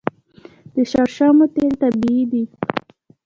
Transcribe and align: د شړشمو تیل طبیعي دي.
د 0.73 0.75
شړشمو 0.91 1.45
تیل 1.53 1.73
طبیعي 1.81 2.23
دي. 2.31 2.43